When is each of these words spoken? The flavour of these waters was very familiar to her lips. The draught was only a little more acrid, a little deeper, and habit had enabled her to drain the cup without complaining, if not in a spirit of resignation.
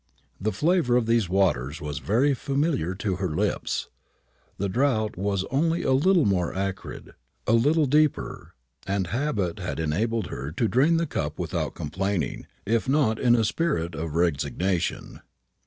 The 0.39 0.51
flavour 0.51 0.97
of 0.97 1.05
these 1.05 1.29
waters 1.29 1.79
was 1.79 1.99
very 1.99 2.33
familiar 2.33 2.95
to 2.95 3.17
her 3.17 3.29
lips. 3.35 3.87
The 4.57 4.67
draught 4.67 5.15
was 5.15 5.43
only 5.51 5.83
a 5.83 5.91
little 5.91 6.25
more 6.25 6.55
acrid, 6.55 7.13
a 7.45 7.53
little 7.53 7.85
deeper, 7.85 8.55
and 8.87 9.05
habit 9.05 9.59
had 9.59 9.79
enabled 9.79 10.25
her 10.31 10.51
to 10.53 10.67
drain 10.67 10.97
the 10.97 11.05
cup 11.05 11.37
without 11.37 11.75
complaining, 11.75 12.47
if 12.65 12.89
not 12.89 13.19
in 13.19 13.35
a 13.35 13.45
spirit 13.45 13.93
of 13.93 14.15
resignation. 14.15 15.21